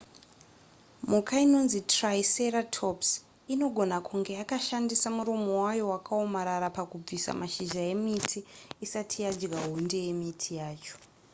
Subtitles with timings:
[1.07, 3.09] mhuka inonzi triceratops
[3.53, 8.39] inogona kunge yakashandisa muromo wayo wakaomarara pakubvisa mashizha emiti
[8.85, 10.95] isati yadya hunde yemiti yacho